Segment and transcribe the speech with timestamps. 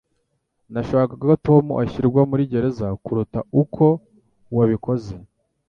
[0.71, 3.85] Nashakaga ko Tom ashyirwa muri gereza kuruta uko
[4.55, 5.13] wabikoze.